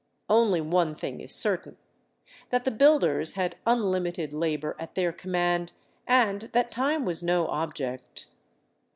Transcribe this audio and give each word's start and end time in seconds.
Only 0.29 0.61
one 0.61 0.95
thing 0.95 1.19
is 1.21 1.31
certain; 1.31 1.77
that 2.49 2.65
the 2.65 2.71
builders 2.71 3.33
had 3.33 3.57
unlimited 3.67 4.33
labor 4.33 4.75
at 4.79 4.95
their 4.95 5.13
command 5.13 5.73
and 6.07 6.41
that 6.53 6.71
time 6.71 7.05
was 7.05 7.21
no 7.21 7.45
object. 7.49 8.25